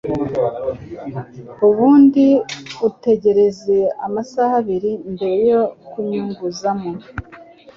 [1.67, 2.25] ubundi
[2.87, 6.91] utegereze amasaha abiri mbere yo kunyuguzamo.